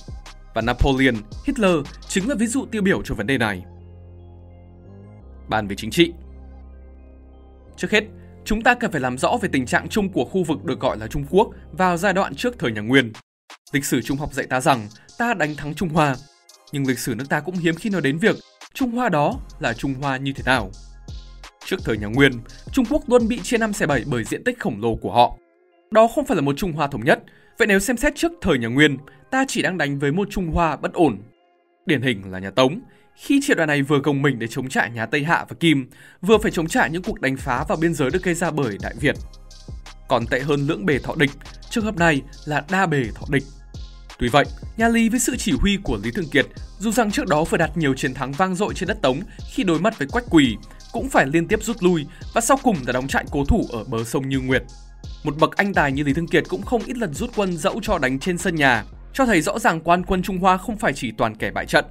và 0.57 0.61
Napoleon, 0.61 1.13
Hitler 1.45 1.75
chính 2.07 2.29
là 2.29 2.35
ví 2.35 2.47
dụ 2.47 2.65
tiêu 2.65 2.81
biểu 2.81 3.01
cho 3.03 3.15
vấn 3.15 3.27
đề 3.27 3.37
này. 3.37 3.65
Bàn 5.49 5.67
về 5.67 5.75
chính 5.75 5.91
trị 5.91 6.13
Trước 7.75 7.91
hết, 7.91 8.03
chúng 8.45 8.61
ta 8.61 8.75
cần 8.75 8.91
phải 8.91 9.01
làm 9.01 9.17
rõ 9.17 9.37
về 9.41 9.49
tình 9.51 9.65
trạng 9.65 9.89
chung 9.89 10.09
của 10.09 10.25
khu 10.25 10.43
vực 10.43 10.65
được 10.65 10.79
gọi 10.79 10.97
là 10.97 11.07
Trung 11.07 11.25
Quốc 11.29 11.49
vào 11.71 11.97
giai 11.97 12.13
đoạn 12.13 12.35
trước 12.35 12.59
thời 12.59 12.71
nhà 12.71 12.81
Nguyên. 12.81 13.11
Lịch 13.71 13.85
sử 13.85 14.01
trung 14.01 14.17
học 14.17 14.33
dạy 14.33 14.45
ta 14.45 14.61
rằng 14.61 14.87
ta 15.17 15.33
đánh 15.33 15.55
thắng 15.55 15.75
Trung 15.75 15.89
Hoa, 15.89 16.15
nhưng 16.71 16.87
lịch 16.87 16.99
sử 16.99 17.15
nước 17.15 17.25
ta 17.29 17.39
cũng 17.39 17.55
hiếm 17.55 17.75
khi 17.75 17.89
nói 17.89 18.01
đến 18.01 18.17
việc 18.17 18.35
Trung 18.73 18.91
Hoa 18.91 19.09
đó 19.09 19.39
là 19.59 19.73
Trung 19.73 19.93
Hoa 19.93 20.17
như 20.17 20.33
thế 20.33 20.43
nào. 20.45 20.71
Trước 21.65 21.77
thời 21.83 21.97
nhà 21.97 22.07
Nguyên, 22.07 22.31
Trung 22.71 22.85
Quốc 22.89 23.09
luôn 23.09 23.27
bị 23.27 23.39
chia 23.43 23.57
năm 23.57 23.73
xẻ 23.73 23.85
bảy 23.85 24.03
bởi 24.07 24.23
diện 24.23 24.43
tích 24.43 24.59
khổng 24.59 24.81
lồ 24.81 24.95
của 24.95 25.11
họ. 25.11 25.37
Đó 25.91 26.07
không 26.07 26.25
phải 26.25 26.35
là 26.35 26.41
một 26.41 26.57
Trung 26.57 26.73
Hoa 26.73 26.87
thống 26.87 27.05
nhất, 27.05 27.19
vậy 27.57 27.67
nếu 27.67 27.79
xem 27.79 27.97
xét 27.97 28.15
trước 28.15 28.31
thời 28.41 28.57
nhà 28.57 28.67
Nguyên, 28.67 28.97
ta 29.31 29.45
chỉ 29.47 29.61
đang 29.61 29.77
đánh 29.77 29.99
với 29.99 30.11
một 30.11 30.27
Trung 30.31 30.51
Hoa 30.51 30.75
bất 30.75 30.93
ổn. 30.93 31.17
Điển 31.85 32.01
hình 32.01 32.31
là 32.31 32.39
nhà 32.39 32.49
Tống, 32.49 32.79
khi 33.15 33.39
triều 33.43 33.55
đoàn 33.55 33.67
này 33.67 33.81
vừa 33.81 33.99
gồng 33.99 34.21
mình 34.21 34.39
để 34.39 34.47
chống 34.47 34.69
trả 34.69 34.87
nhà 34.87 35.05
Tây 35.05 35.23
Hạ 35.23 35.45
và 35.49 35.55
Kim, 35.59 35.89
vừa 36.21 36.37
phải 36.37 36.51
chống 36.51 36.67
trả 36.67 36.87
những 36.87 37.03
cuộc 37.03 37.21
đánh 37.21 37.37
phá 37.37 37.65
vào 37.67 37.77
biên 37.81 37.93
giới 37.93 38.09
được 38.09 38.23
gây 38.23 38.33
ra 38.33 38.51
bởi 38.51 38.77
Đại 38.81 38.93
Việt. 38.99 39.15
Còn 40.07 40.25
tệ 40.25 40.39
hơn 40.39 40.67
lưỡng 40.67 40.85
bề 40.85 40.99
thọ 40.99 41.15
địch, 41.15 41.31
trường 41.69 41.85
hợp 41.85 41.97
này 41.97 42.21
là 42.45 42.65
đa 42.71 42.85
bề 42.85 43.03
thọ 43.15 43.25
địch. 43.29 43.43
Tuy 44.19 44.27
vậy, 44.27 44.45
nhà 44.77 44.87
Lý 44.87 45.09
với 45.09 45.19
sự 45.19 45.35
chỉ 45.37 45.51
huy 45.51 45.77
của 45.83 45.99
Lý 46.03 46.11
Thường 46.11 46.29
Kiệt, 46.31 46.45
dù 46.79 46.91
rằng 46.91 47.11
trước 47.11 47.27
đó 47.27 47.43
vừa 47.43 47.57
đạt 47.57 47.77
nhiều 47.77 47.93
chiến 47.93 48.13
thắng 48.13 48.31
vang 48.31 48.55
dội 48.55 48.73
trên 48.73 48.87
đất 48.87 49.01
Tống 49.01 49.19
khi 49.53 49.63
đối 49.63 49.79
mặt 49.79 49.99
với 49.99 50.07
Quách 50.07 50.25
Quỳ, 50.29 50.57
cũng 50.91 51.09
phải 51.09 51.25
liên 51.25 51.47
tiếp 51.47 51.63
rút 51.63 51.83
lui 51.83 52.05
và 52.33 52.41
sau 52.41 52.57
cùng 52.63 52.77
đã 52.85 52.93
đóng 52.93 53.07
trại 53.07 53.25
cố 53.31 53.45
thủ 53.45 53.65
ở 53.71 53.83
bờ 53.83 54.03
sông 54.03 54.29
Như 54.29 54.39
Nguyệt. 54.39 54.63
Một 55.23 55.37
bậc 55.39 55.57
anh 55.57 55.73
tài 55.73 55.91
như 55.91 56.03
Lý 56.03 56.13
thương 56.13 56.27
Kiệt 56.27 56.43
cũng 56.49 56.61
không 56.61 56.81
ít 56.85 56.97
lần 56.97 57.13
rút 57.13 57.29
quân 57.35 57.57
dẫu 57.57 57.79
cho 57.83 57.97
đánh 57.97 58.19
trên 58.19 58.37
sân 58.37 58.55
nhà, 58.55 58.83
cho 59.17 59.25
thấy 59.25 59.41
rõ 59.41 59.59
ràng 59.59 59.81
quan 59.81 60.03
quân 60.03 60.21
Trung 60.23 60.37
Hoa 60.37 60.57
không 60.57 60.77
phải 60.77 60.93
chỉ 60.93 61.11
toàn 61.11 61.35
kẻ 61.35 61.51
bại 61.51 61.65
trận. 61.65 61.85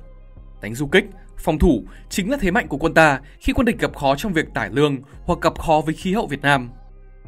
Đánh 0.62 0.74
du 0.74 0.86
kích, 0.86 1.04
phòng 1.38 1.58
thủ 1.58 1.84
chính 2.10 2.30
là 2.30 2.36
thế 2.40 2.50
mạnh 2.50 2.68
của 2.68 2.76
quân 2.76 2.94
ta 2.94 3.20
khi 3.40 3.52
quân 3.52 3.64
địch 3.64 3.78
gặp 3.78 3.96
khó 3.96 4.16
trong 4.16 4.32
việc 4.32 4.46
tải 4.54 4.70
lương 4.72 4.96
hoặc 5.24 5.38
gặp 5.42 5.58
khó 5.58 5.82
với 5.86 5.94
khí 5.94 6.12
hậu 6.12 6.26
Việt 6.26 6.42
Nam. 6.42 6.70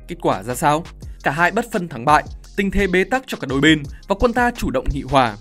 Kết 0.09 0.17
quả 0.23 0.43
ra 0.43 0.55
sao? 0.55 0.85
Cả 1.23 1.31
hai 1.31 1.51
bất 1.51 1.73
phân 1.73 1.89
thắng 1.89 2.05
bại, 2.05 2.25
tình 2.57 2.71
thế 2.71 2.87
bế 2.87 3.05
tắc 3.05 3.23
cho 3.27 3.39
cả 3.41 3.47
đôi 3.51 3.61
bên 3.61 3.83
và 4.09 4.15
quân 4.21 4.33
ta 4.33 4.51
chủ 4.51 4.71
động 4.71 4.85
nghị 4.93 5.03
hòa. 5.03 5.37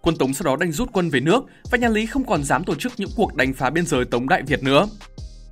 Quân 0.00 0.16
Tống 0.16 0.34
sau 0.34 0.44
đó 0.44 0.56
đành 0.56 0.72
rút 0.72 0.88
quân 0.92 1.10
về 1.10 1.20
nước 1.20 1.44
và 1.70 1.78
nhà 1.78 1.88
Lý 1.88 2.06
không 2.06 2.24
còn 2.24 2.44
dám 2.44 2.64
tổ 2.64 2.74
chức 2.74 2.92
những 2.96 3.10
cuộc 3.16 3.34
đánh 3.34 3.52
phá 3.54 3.70
biên 3.70 3.86
giới 3.86 4.04
Tống 4.04 4.28
Đại 4.28 4.42
Việt 4.42 4.62
nữa. 4.62 4.88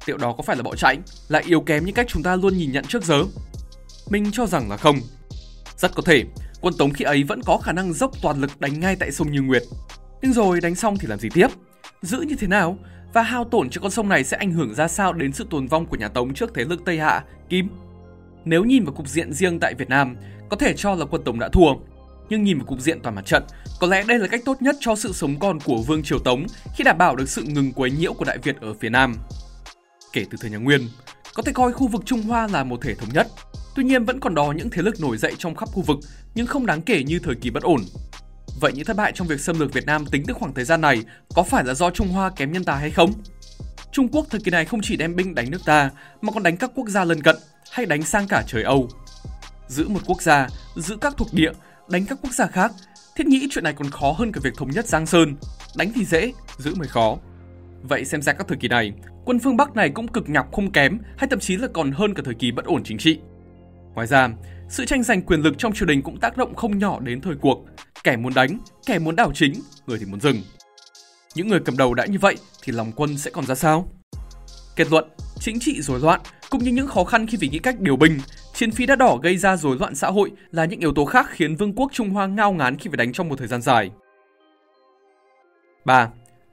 Liệu 0.06 0.16
đó 0.16 0.34
có 0.36 0.42
phải 0.42 0.56
là 0.56 0.62
bỏ 0.62 0.74
chạy, 0.74 0.98
là 1.28 1.42
yếu 1.46 1.60
kém 1.60 1.84
như 1.84 1.92
cách 1.92 2.06
chúng 2.08 2.22
ta 2.22 2.36
luôn 2.36 2.58
nhìn 2.58 2.72
nhận 2.72 2.84
trước 2.84 3.04
giờ? 3.04 3.22
Mình 4.10 4.30
cho 4.32 4.46
rằng 4.46 4.70
là 4.70 4.76
không. 4.76 4.96
Rất 5.76 5.94
có 5.94 6.02
thể, 6.02 6.24
quân 6.60 6.74
Tống 6.78 6.92
khi 6.92 7.04
ấy 7.04 7.22
vẫn 7.24 7.42
có 7.42 7.58
khả 7.58 7.72
năng 7.72 7.92
dốc 7.92 8.12
toàn 8.22 8.40
lực 8.40 8.60
đánh 8.60 8.80
ngay 8.80 8.96
tại 8.96 9.12
sông 9.12 9.32
Như 9.32 9.42
Nguyệt. 9.42 9.62
Nhưng 10.22 10.32
rồi 10.32 10.60
đánh 10.60 10.74
xong 10.74 10.96
thì 10.98 11.08
làm 11.08 11.18
gì 11.18 11.28
tiếp? 11.34 11.48
Giữ 12.02 12.20
như 12.20 12.34
thế 12.38 12.46
nào? 12.46 12.78
Và 13.12 13.22
hao 13.22 13.44
tổn 13.44 13.70
cho 13.70 13.80
con 13.80 13.90
sông 13.90 14.08
này 14.08 14.24
sẽ 14.24 14.36
ảnh 14.36 14.52
hưởng 14.52 14.74
ra 14.74 14.88
sao 14.88 15.12
đến 15.12 15.32
sự 15.32 15.46
tồn 15.50 15.66
vong 15.66 15.86
của 15.86 15.96
nhà 15.96 16.08
Tống 16.08 16.34
trước 16.34 16.50
thế 16.54 16.64
lực 16.64 16.84
Tây 16.84 16.98
Hạ, 16.98 17.24
Kim? 17.48 17.68
Nếu 18.44 18.64
nhìn 18.64 18.84
vào 18.84 18.94
cục 18.94 19.08
diện 19.08 19.32
riêng 19.32 19.60
tại 19.60 19.74
Việt 19.74 19.88
Nam, 19.88 20.16
có 20.48 20.56
thể 20.56 20.74
cho 20.76 20.94
là 20.94 21.04
quân 21.04 21.24
Tống 21.24 21.38
đã 21.38 21.48
thua. 21.48 21.74
Nhưng 22.28 22.42
nhìn 22.42 22.58
vào 22.58 22.66
cục 22.66 22.80
diện 22.80 23.00
toàn 23.02 23.14
mặt 23.14 23.26
trận, 23.26 23.42
có 23.80 23.86
lẽ 23.86 24.04
đây 24.08 24.18
là 24.18 24.26
cách 24.26 24.40
tốt 24.44 24.62
nhất 24.62 24.76
cho 24.80 24.96
sự 24.96 25.12
sống 25.12 25.38
còn 25.38 25.60
của 25.60 25.82
Vương 25.82 26.02
Triều 26.02 26.18
Tống 26.18 26.46
khi 26.76 26.84
đảm 26.84 26.98
bảo 26.98 27.16
được 27.16 27.28
sự 27.28 27.42
ngừng 27.42 27.72
quấy 27.72 27.90
nhiễu 27.90 28.12
của 28.12 28.24
Đại 28.24 28.38
Việt 28.38 28.60
ở 28.60 28.74
phía 28.74 28.88
Nam. 28.88 29.16
Kể 30.12 30.24
từ 30.30 30.38
thời 30.40 30.50
nhà 30.50 30.58
Nguyên, 30.58 30.88
có 31.34 31.42
thể 31.42 31.52
coi 31.52 31.72
khu 31.72 31.88
vực 31.88 32.02
Trung 32.06 32.22
Hoa 32.22 32.46
là 32.46 32.64
một 32.64 32.82
thể 32.82 32.94
thống 32.94 33.08
nhất. 33.14 33.26
Tuy 33.78 33.84
nhiên 33.84 34.04
vẫn 34.04 34.20
còn 34.20 34.34
đó 34.34 34.52
những 34.56 34.70
thế 34.70 34.82
lực 34.82 35.00
nổi 35.00 35.18
dậy 35.18 35.34
trong 35.38 35.54
khắp 35.54 35.68
khu 35.68 35.82
vực 35.82 35.98
nhưng 36.34 36.46
không 36.46 36.66
đáng 36.66 36.82
kể 36.82 37.02
như 37.02 37.18
thời 37.18 37.34
kỳ 37.34 37.50
bất 37.50 37.62
ổn. 37.62 37.80
Vậy 38.60 38.72
những 38.74 38.84
thất 38.84 38.96
bại 38.96 39.12
trong 39.14 39.26
việc 39.26 39.40
xâm 39.40 39.60
lược 39.60 39.72
Việt 39.72 39.86
Nam 39.86 40.06
tính 40.06 40.22
từ 40.26 40.34
khoảng 40.34 40.54
thời 40.54 40.64
gian 40.64 40.80
này 40.80 41.02
có 41.34 41.42
phải 41.42 41.64
là 41.64 41.74
do 41.74 41.90
Trung 41.90 42.08
Hoa 42.08 42.30
kém 42.36 42.52
nhân 42.52 42.64
tài 42.64 42.80
hay 42.80 42.90
không? 42.90 43.12
Trung 43.92 44.08
Quốc 44.08 44.26
thời 44.30 44.40
kỳ 44.40 44.50
này 44.50 44.64
không 44.64 44.80
chỉ 44.82 44.96
đem 44.96 45.16
binh 45.16 45.34
đánh 45.34 45.50
nước 45.50 45.64
ta 45.64 45.90
mà 46.22 46.32
còn 46.32 46.42
đánh 46.42 46.56
các 46.56 46.70
quốc 46.74 46.88
gia 46.88 47.04
lân 47.04 47.22
cận 47.22 47.36
hay 47.70 47.86
đánh 47.86 48.02
sang 48.02 48.26
cả 48.28 48.42
trời 48.46 48.62
Âu. 48.62 48.88
Giữ 49.68 49.88
một 49.88 50.00
quốc 50.06 50.22
gia, 50.22 50.48
giữ 50.76 50.96
các 51.00 51.14
thuộc 51.16 51.28
địa, 51.32 51.52
đánh 51.88 52.06
các 52.06 52.18
quốc 52.22 52.32
gia 52.32 52.46
khác, 52.46 52.72
thiết 53.16 53.26
nghĩ 53.26 53.48
chuyện 53.50 53.64
này 53.64 53.72
còn 53.72 53.90
khó 53.90 54.12
hơn 54.12 54.32
cả 54.32 54.40
việc 54.44 54.54
thống 54.56 54.70
nhất 54.70 54.86
Giang 54.86 55.06
Sơn. 55.06 55.36
Đánh 55.76 55.92
thì 55.94 56.04
dễ, 56.04 56.32
giữ 56.58 56.74
mới 56.74 56.88
khó. 56.88 57.16
Vậy 57.82 58.04
xem 58.04 58.22
ra 58.22 58.32
các 58.32 58.48
thời 58.48 58.58
kỳ 58.58 58.68
này, 58.68 58.92
quân 59.24 59.38
phương 59.38 59.56
Bắc 59.56 59.76
này 59.76 59.90
cũng 59.90 60.08
cực 60.08 60.28
nhọc 60.28 60.52
không 60.52 60.72
kém 60.72 60.98
hay 61.16 61.28
thậm 61.30 61.40
chí 61.40 61.56
là 61.56 61.68
còn 61.72 61.92
hơn 61.92 62.14
cả 62.14 62.22
thời 62.24 62.34
kỳ 62.34 62.50
bất 62.52 62.64
ổn 62.64 62.82
chính 62.84 62.98
trị. 62.98 63.18
Ngoài 63.98 64.06
ra, 64.06 64.30
sự 64.68 64.84
tranh 64.84 65.02
giành 65.02 65.22
quyền 65.22 65.40
lực 65.40 65.58
trong 65.58 65.72
triều 65.72 65.86
đình 65.86 66.02
cũng 66.02 66.20
tác 66.20 66.36
động 66.36 66.54
không 66.54 66.78
nhỏ 66.78 67.00
đến 67.00 67.20
thời 67.20 67.34
cuộc. 67.40 67.64
Kẻ 68.04 68.16
muốn 68.16 68.34
đánh, 68.34 68.58
kẻ 68.86 68.98
muốn 68.98 69.16
đảo 69.16 69.32
chính, 69.34 69.52
người 69.86 69.98
thì 69.98 70.06
muốn 70.06 70.20
dừng. 70.20 70.42
Những 71.34 71.48
người 71.48 71.60
cầm 71.64 71.76
đầu 71.76 71.94
đã 71.94 72.06
như 72.06 72.18
vậy 72.18 72.36
thì 72.62 72.72
lòng 72.72 72.92
quân 72.96 73.18
sẽ 73.18 73.30
còn 73.30 73.46
ra 73.46 73.54
sao? 73.54 73.88
Kết 74.76 74.86
luận, 74.90 75.04
chính 75.40 75.60
trị 75.60 75.82
rối 75.82 76.00
loạn 76.00 76.20
cũng 76.50 76.64
như 76.64 76.72
những 76.72 76.86
khó 76.86 77.04
khăn 77.04 77.26
khi 77.26 77.36
phải 77.40 77.48
nghĩ 77.48 77.58
cách 77.58 77.80
điều 77.80 77.96
binh, 77.96 78.18
chiến 78.54 78.70
phí 78.70 78.86
đắt 78.86 78.98
đỏ 78.98 79.18
gây 79.22 79.36
ra 79.36 79.56
rối 79.56 79.76
loạn 79.80 79.94
xã 79.94 80.08
hội 80.08 80.30
là 80.50 80.64
những 80.64 80.80
yếu 80.80 80.92
tố 80.92 81.04
khác 81.04 81.26
khiến 81.30 81.56
vương 81.56 81.74
quốc 81.74 81.92
Trung 81.92 82.10
Hoa 82.10 82.26
ngao 82.26 82.52
ngán 82.52 82.76
khi 82.76 82.90
phải 82.90 82.96
đánh 82.96 83.12
trong 83.12 83.28
một 83.28 83.38
thời 83.38 83.48
gian 83.48 83.62
dài. 83.62 83.90
3. 85.84 86.08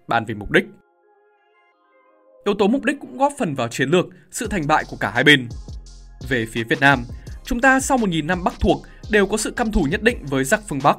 Bàn 0.07 0.25
về 0.25 0.35
mục 0.35 0.51
đích 0.51 0.65
Yếu 2.45 2.55
tố 2.55 2.67
mục 2.67 2.83
đích 2.83 2.99
cũng 2.99 3.17
góp 3.17 3.33
phần 3.39 3.55
vào 3.55 3.67
chiến 3.67 3.89
lược, 3.89 4.05
sự 4.31 4.47
thành 4.47 4.67
bại 4.67 4.83
của 4.89 4.97
cả 4.99 5.11
hai 5.11 5.23
bên. 5.23 5.47
Về 6.29 6.45
phía 6.51 6.63
Việt 6.63 6.79
Nam, 6.79 7.03
chúng 7.45 7.61
ta 7.61 7.79
sau 7.79 7.97
1.000 7.97 8.25
năm 8.25 8.43
Bắc 8.43 8.53
thuộc 8.59 8.83
đều 9.09 9.27
có 9.27 9.37
sự 9.37 9.51
căm 9.51 9.71
thù 9.71 9.83
nhất 9.83 10.03
định 10.03 10.25
với 10.25 10.43
giặc 10.43 10.61
phương 10.67 10.79
Bắc. 10.83 10.97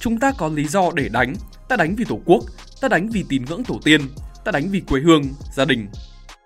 Chúng 0.00 0.18
ta 0.18 0.32
có 0.38 0.48
lý 0.48 0.68
do 0.68 0.90
để 0.94 1.08
đánh, 1.08 1.34
ta 1.68 1.76
đánh 1.76 1.94
vì 1.96 2.04
Tổ 2.04 2.20
quốc, 2.24 2.44
ta 2.80 2.88
đánh 2.88 3.08
vì 3.08 3.24
tín 3.28 3.44
ngưỡng 3.44 3.64
tổ 3.64 3.80
tiên, 3.84 4.00
ta 4.44 4.52
đánh 4.52 4.68
vì 4.70 4.80
quê 4.80 5.00
hương, 5.00 5.22
gia 5.54 5.64
đình. 5.64 5.88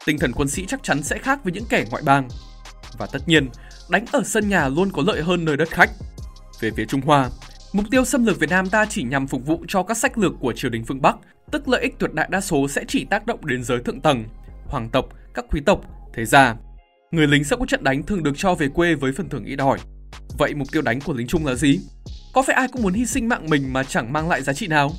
Tinh 0.07 0.19
thần 0.19 0.33
quân 0.33 0.49
sĩ 0.49 0.67
chắc 0.67 0.83
chắn 0.83 1.03
sẽ 1.03 1.19
khác 1.19 1.45
với 1.45 1.53
những 1.53 1.65
kẻ 1.69 1.85
ngoại 1.91 2.03
bang. 2.07 2.29
Và 2.99 3.07
tất 3.07 3.29
nhiên, 3.29 3.49
đánh 3.91 4.05
ở 4.13 4.23
sân 4.25 4.49
nhà 4.49 4.69
luôn 4.69 4.91
có 4.93 5.03
lợi 5.07 5.23
hơn 5.23 5.45
nơi 5.45 5.57
đất 5.57 5.71
khách. 5.71 5.91
Về 6.61 6.71
phía 6.77 6.85
Trung 6.85 7.01
Hoa, 7.01 7.31
mục 7.73 7.87
tiêu 7.91 8.05
xâm 8.05 8.27
lược 8.27 8.39
Việt 8.39 8.51
Nam 8.51 8.69
ta 8.69 8.87
chỉ 8.87 9.03
nhằm 9.03 9.27
phục 9.27 9.47
vụ 9.47 9.65
cho 9.69 9.83
các 9.83 9.97
sách 9.97 10.19
lược 10.19 10.33
của 10.41 10.53
triều 10.53 10.71
đình 10.71 10.85
phương 10.85 11.03
Bắc, 11.03 11.17
tức 11.51 11.69
lợi 11.69 11.83
ích 11.83 11.99
tuyệt 11.99 12.13
đại 12.13 12.29
đa 12.31 12.41
số 12.41 12.69
sẽ 12.69 12.85
chỉ 12.89 13.05
tác 13.05 13.27
động 13.27 13.47
đến 13.47 13.65
giới 13.65 13.79
thượng 13.83 14.01
tầng, 14.01 14.25
hoàng 14.67 14.89
tộc, 14.93 15.09
các 15.35 15.45
quý 15.51 15.61
tộc, 15.67 15.81
thế 16.15 16.25
gia. 16.25 16.57
Người 17.12 17.26
lính 17.26 17.45
sau 17.45 17.59
các 17.59 17.69
trận 17.69 17.85
đánh 17.85 18.02
thường 18.02 18.23
được 18.23 18.33
cho 18.37 18.54
về 18.54 18.69
quê 18.69 18.95
với 18.95 19.12
phần 19.12 19.28
thưởng 19.28 19.45
ít 19.45 19.59
ỏi. 19.59 19.78
Vậy 20.38 20.54
mục 20.54 20.73
tiêu 20.73 20.83
đánh 20.83 21.00
của 21.00 21.12
lính 21.12 21.26
Trung 21.26 21.47
là 21.47 21.54
gì? 21.54 21.81
Có 22.33 22.42
phải 22.42 22.57
ai 22.57 22.69
cũng 22.69 22.83
muốn 22.83 22.92
hy 22.92 23.07
sinh 23.07 23.28
mạng 23.28 23.50
mình 23.50 23.73
mà 23.73 23.85
chẳng 23.85 24.12
mang 24.12 24.28
lại 24.28 24.42
giá 24.42 24.52
trị 24.52 24.66
nào? 24.66 24.92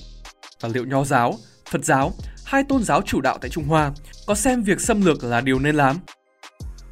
Và 0.61 0.69
liệu 0.73 0.85
Nho 0.85 1.03
giáo, 1.03 1.35
Phật 1.71 1.85
giáo, 1.85 2.13
hai 2.45 2.63
tôn 2.63 2.83
giáo 2.83 3.01
chủ 3.01 3.21
đạo 3.21 3.37
tại 3.41 3.49
Trung 3.49 3.63
Hoa 3.63 3.91
có 4.27 4.35
xem 4.35 4.63
việc 4.63 4.81
xâm 4.81 5.05
lược 5.05 5.23
là 5.23 5.41
điều 5.41 5.59
nên 5.59 5.75
làm? 5.75 5.97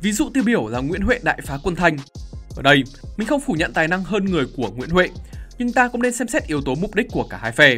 Ví 0.01 0.11
dụ 0.11 0.29
tiêu 0.33 0.43
biểu 0.43 0.67
là 0.67 0.79
Nguyễn 0.79 1.01
Huệ 1.01 1.19
đại 1.23 1.39
phá 1.43 1.57
quân 1.63 1.75
Thanh. 1.75 1.97
Ở 2.55 2.61
đây, 2.61 2.83
mình 3.17 3.27
không 3.27 3.41
phủ 3.41 3.53
nhận 3.53 3.73
tài 3.73 3.87
năng 3.87 4.03
hơn 4.03 4.25
người 4.25 4.45
của 4.57 4.71
Nguyễn 4.71 4.89
Huệ, 4.89 5.09
nhưng 5.57 5.73
ta 5.73 5.87
cũng 5.87 6.01
nên 6.01 6.13
xem 6.13 6.27
xét 6.27 6.47
yếu 6.47 6.61
tố 6.61 6.75
mục 6.75 6.95
đích 6.95 7.07
của 7.11 7.27
cả 7.29 7.37
hai 7.37 7.51
phe. 7.51 7.77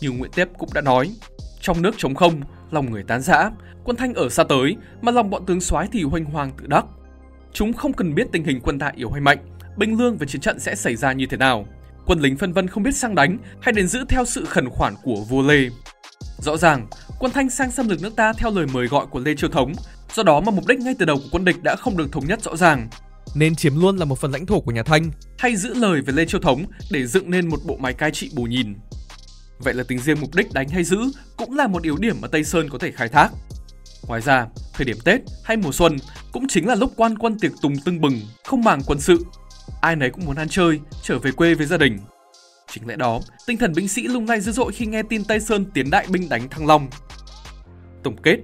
Như 0.00 0.10
Nguyễn 0.10 0.30
Tiếp 0.34 0.48
cũng 0.58 0.68
đã 0.74 0.80
nói, 0.80 1.10
trong 1.60 1.82
nước 1.82 1.94
chống 1.98 2.14
không, 2.14 2.40
lòng 2.70 2.90
người 2.90 3.02
tán 3.02 3.22
rã, 3.22 3.50
quân 3.84 3.96
Thanh 3.96 4.14
ở 4.14 4.28
xa 4.28 4.44
tới 4.44 4.76
mà 5.02 5.12
lòng 5.12 5.30
bọn 5.30 5.46
tướng 5.46 5.60
soái 5.60 5.88
thì 5.92 6.02
hoành 6.02 6.24
hoàng 6.24 6.50
tự 6.58 6.66
đắc. 6.66 6.84
Chúng 7.52 7.72
không 7.72 7.92
cần 7.92 8.14
biết 8.14 8.26
tình 8.32 8.44
hình 8.44 8.60
quân 8.60 8.78
ta 8.78 8.92
yếu 8.96 9.10
hay 9.10 9.20
mạnh, 9.20 9.38
binh 9.76 9.98
lương 9.98 10.16
và 10.16 10.26
chiến 10.26 10.40
trận 10.40 10.58
sẽ 10.58 10.74
xảy 10.74 10.96
ra 10.96 11.12
như 11.12 11.26
thế 11.26 11.36
nào. 11.36 11.66
Quân 12.06 12.20
lính 12.20 12.36
phân 12.36 12.52
vân 12.52 12.68
không 12.68 12.82
biết 12.82 12.96
sang 12.96 13.14
đánh 13.14 13.38
hay 13.60 13.72
đến 13.72 13.88
giữ 13.88 14.04
theo 14.08 14.24
sự 14.24 14.44
khẩn 14.44 14.70
khoản 14.70 14.94
của 15.02 15.24
vua 15.28 15.42
Lê. 15.42 15.68
Rõ 16.38 16.56
ràng, 16.56 16.86
quân 17.18 17.32
Thanh 17.32 17.50
sang 17.50 17.70
xâm 17.70 17.88
lược 17.88 18.02
nước 18.02 18.16
ta 18.16 18.32
theo 18.32 18.50
lời 18.50 18.66
mời 18.72 18.86
gọi 18.86 19.06
của 19.06 19.20
Lê 19.20 19.34
Chiêu 19.34 19.50
Thống, 19.50 19.72
do 20.14 20.22
đó 20.22 20.40
mà 20.40 20.50
mục 20.50 20.66
đích 20.66 20.78
ngay 20.78 20.94
từ 20.98 21.06
đầu 21.06 21.16
của 21.16 21.28
quân 21.32 21.44
địch 21.44 21.62
đã 21.62 21.76
không 21.76 21.96
được 21.96 22.12
thống 22.12 22.26
nhất 22.26 22.42
rõ 22.42 22.56
ràng. 22.56 22.88
Nên 23.34 23.54
chiếm 23.54 23.80
luôn 23.80 23.96
là 23.96 24.04
một 24.04 24.18
phần 24.18 24.30
lãnh 24.32 24.46
thổ 24.46 24.60
của 24.60 24.72
nhà 24.72 24.82
Thanh, 24.82 25.10
hay 25.38 25.56
giữ 25.56 25.74
lời 25.74 26.00
về 26.00 26.12
Lê 26.12 26.24
Chiêu 26.24 26.40
Thống 26.40 26.64
để 26.90 27.06
dựng 27.06 27.30
nên 27.30 27.48
một 27.48 27.58
bộ 27.66 27.76
máy 27.76 27.94
cai 27.94 28.10
trị 28.10 28.30
bù 28.34 28.42
nhìn. 28.42 28.74
Vậy 29.58 29.74
là 29.74 29.84
tính 29.88 29.98
riêng 29.98 30.20
mục 30.20 30.34
đích 30.34 30.52
đánh 30.52 30.68
hay 30.68 30.84
giữ 30.84 30.98
cũng 31.36 31.56
là 31.56 31.66
một 31.66 31.82
yếu 31.82 31.96
điểm 31.96 32.16
mà 32.20 32.28
Tây 32.28 32.44
Sơn 32.44 32.68
có 32.70 32.78
thể 32.78 32.90
khai 32.90 33.08
thác. 33.08 33.28
Ngoài 34.08 34.20
ra, 34.20 34.46
thời 34.74 34.84
điểm 34.84 34.96
Tết 35.04 35.20
hay 35.44 35.56
mùa 35.56 35.72
xuân 35.72 35.96
cũng 36.32 36.48
chính 36.48 36.66
là 36.66 36.74
lúc 36.74 36.92
quan 36.96 37.18
quân 37.18 37.38
tiệc 37.38 37.52
tùng 37.62 37.76
tưng 37.84 38.00
bừng, 38.00 38.20
không 38.44 38.64
màng 38.64 38.80
quân 38.86 39.00
sự. 39.00 39.26
Ai 39.80 39.96
nấy 39.96 40.10
cũng 40.10 40.24
muốn 40.24 40.36
ăn 40.36 40.48
chơi, 40.48 40.80
trở 41.02 41.18
về 41.18 41.30
quê 41.30 41.54
với 41.54 41.66
gia 41.66 41.76
đình. 41.76 41.98
Chính 42.70 42.88
lẽ 42.88 42.96
đó, 42.96 43.20
tinh 43.46 43.58
thần 43.58 43.72
binh 43.76 43.88
sĩ 43.88 44.02
lung 44.02 44.28
lay 44.28 44.40
dữ 44.40 44.52
dội 44.52 44.72
khi 44.72 44.86
nghe 44.86 45.02
tin 45.02 45.24
Tây 45.24 45.40
Sơn 45.40 45.64
tiến 45.74 45.90
đại 45.90 46.06
binh 46.10 46.28
đánh 46.28 46.48
Thăng 46.48 46.66
Long. 46.66 46.88
Tổng 48.02 48.16
kết, 48.22 48.36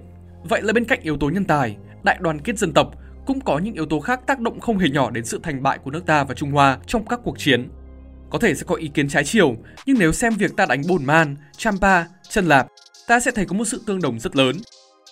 vậy 0.49 0.63
là 0.63 0.73
bên 0.73 0.85
cạnh 0.85 1.01
yếu 1.03 1.17
tố 1.17 1.29
nhân 1.29 1.45
tài, 1.45 1.77
đại 2.03 2.19
đoàn 2.21 2.41
kết 2.41 2.59
dân 2.59 2.73
tộc 2.73 2.95
cũng 3.27 3.41
có 3.41 3.59
những 3.59 3.75
yếu 3.75 3.87
tố 3.87 4.01
khác 4.01 4.21
tác 4.27 4.41
động 4.41 4.61
không 4.61 4.79
hề 4.79 4.89
nhỏ 4.89 5.11
đến 5.11 5.25
sự 5.25 5.41
thành 5.43 5.63
bại 5.63 5.79
của 5.79 5.91
nước 5.91 6.07
ta 6.07 6.25
và 6.25 6.35
Trung 6.35 6.51
Hoa 6.51 6.79
trong 6.87 7.07
các 7.07 7.21
cuộc 7.25 7.39
chiến. 7.39 7.69
Có 8.35 8.39
thể 8.39 8.55
sẽ 8.55 8.65
có 8.67 8.75
ý 8.75 8.89
kiến 8.95 9.09
trái 9.09 9.25
chiều, 9.25 9.57
nhưng 9.87 9.99
nếu 9.99 10.13
xem 10.13 10.35
việc 10.35 10.57
ta 10.57 10.67
đánh 10.67 10.83
Bồn 10.89 11.05
Man, 11.05 11.37
Champa, 11.57 12.05
Chân 12.29 12.47
Lạp, 12.47 12.67
ta 13.07 13.21
sẽ 13.21 13.31
thấy 13.31 13.47
có 13.47 13.55
một 13.55 13.65
sự 13.65 13.83
tương 13.87 14.01
đồng 14.01 14.21
rất 14.21 14.37
lớn. 14.37 14.57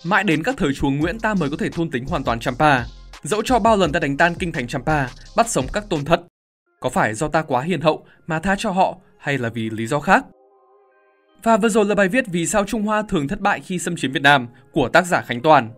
Mãi 0.03 0.23
đến 0.23 0.43
các 0.43 0.55
thời 0.57 0.73
chúa 0.73 0.89
Nguyễn 0.89 1.19
ta 1.19 1.33
mới 1.33 1.49
có 1.49 1.57
thể 1.57 1.69
thôn 1.69 1.91
tính 1.91 2.05
hoàn 2.05 2.23
toàn 2.23 2.39
Champa. 2.39 2.83
Dẫu 3.23 3.41
cho 3.45 3.59
bao 3.59 3.77
lần 3.77 3.91
ta 3.91 3.99
đánh 3.99 4.17
tan 4.17 4.35
kinh 4.35 4.51
thành 4.51 4.67
Champa, 4.67 5.07
bắt 5.37 5.49
sống 5.49 5.65
các 5.73 5.89
tôn 5.89 6.05
thất. 6.05 6.21
Có 6.79 6.89
phải 6.89 7.13
do 7.13 7.27
ta 7.27 7.41
quá 7.41 7.61
hiền 7.61 7.81
hậu 7.81 8.05
mà 8.27 8.39
tha 8.39 8.55
cho 8.57 8.71
họ 8.71 8.97
hay 9.17 9.37
là 9.37 9.49
vì 9.49 9.69
lý 9.69 9.87
do 9.87 9.99
khác? 9.99 10.25
Và 11.43 11.57
vừa 11.57 11.69
rồi 11.69 11.85
là 11.85 11.95
bài 11.95 12.07
viết 12.07 12.25
Vì 12.27 12.45
sao 12.45 12.65
Trung 12.65 12.83
Hoa 12.83 13.03
thường 13.09 13.27
thất 13.27 13.39
bại 13.39 13.59
khi 13.59 13.79
xâm 13.79 13.95
chiếm 13.95 14.11
Việt 14.11 14.23
Nam 14.23 14.47
của 14.71 14.89
tác 14.89 15.05
giả 15.05 15.21
Khánh 15.21 15.41
Toàn. 15.41 15.69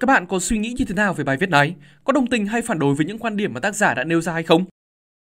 Các 0.00 0.06
bạn 0.06 0.26
có 0.26 0.38
suy 0.38 0.58
nghĩ 0.58 0.74
như 0.78 0.84
thế 0.84 0.94
nào 0.94 1.14
về 1.14 1.24
bài 1.24 1.36
viết 1.36 1.50
này? 1.50 1.74
Có 2.04 2.12
đồng 2.12 2.26
tình 2.26 2.46
hay 2.46 2.62
phản 2.62 2.78
đối 2.78 2.94
với 2.94 3.06
những 3.06 3.18
quan 3.18 3.36
điểm 3.36 3.54
mà 3.54 3.60
tác 3.60 3.74
giả 3.74 3.94
đã 3.94 4.04
nêu 4.04 4.20
ra 4.20 4.32
hay 4.32 4.42
không? 4.42 4.64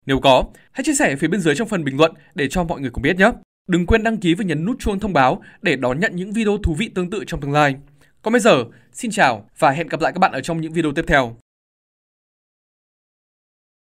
Nếu 0.07 0.21
có, 0.21 0.45
hãy 0.73 0.85
chia 0.85 0.95
sẻ 0.95 1.17
phía 1.17 1.29
bên 1.29 1.41
dưới 1.41 1.55
trong 1.55 1.69
phần 1.69 1.85
bình 1.85 1.97
luận 1.97 2.13
để 2.35 2.49
cho 2.49 2.65
mọi 2.65 2.81
người 2.81 2.91
cùng 2.91 3.03
biết 3.03 3.17
nhé. 3.17 3.31
Đừng 3.69 3.87
quên 3.87 4.03
đăng 4.03 4.17
ký 4.17 4.35
và 4.35 4.45
nhấn 4.45 4.65
nút 4.65 4.79
chuông 4.79 5.01
thông 5.01 5.13
báo 5.13 5.43
để 5.63 5.77
đón 5.77 6.01
nhận 6.01 6.17
những 6.17 6.33
video 6.33 6.59
thú 6.63 6.75
vị 6.75 6.91
tương 6.95 7.11
tự 7.11 7.25
trong 7.27 7.41
tương 7.41 7.53
lai. 7.53 7.77
Còn 8.23 8.33
bây 8.33 8.41
giờ, 8.41 8.65
xin 8.93 9.11
chào 9.11 9.51
và 9.59 9.71
hẹn 9.71 9.89
gặp 9.89 10.01
lại 10.01 10.13
các 10.13 10.19
bạn 10.19 10.33
ở 10.33 10.41
trong 10.41 10.61
những 10.61 10.73
video 10.73 10.93
tiếp 10.93 11.05
theo. 11.09 11.37